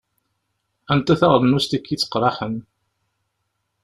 [0.91, 2.55] Anta taɣennust i yetteqṛaḥen?